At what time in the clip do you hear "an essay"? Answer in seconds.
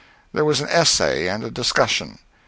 0.61-1.27